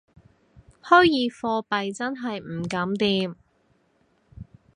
[0.81, 3.35] 虛擬貨幣真係唔敢掂